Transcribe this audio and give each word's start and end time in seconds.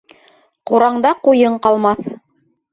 Ҡураңда 0.71 1.13
ҡуйың 1.29 1.61
ҡалмаҫ. 1.69 2.05